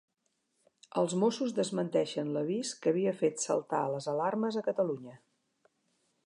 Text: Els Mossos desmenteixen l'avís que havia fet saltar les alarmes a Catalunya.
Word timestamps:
Els 1.01 1.11
Mossos 1.23 1.53
desmenteixen 1.59 2.31
l'avís 2.37 2.71
que 2.85 2.93
havia 2.95 3.13
fet 3.21 3.45
saltar 3.45 3.83
les 3.97 4.09
alarmes 4.15 4.59
a 4.59 4.65
Catalunya. 4.71 5.19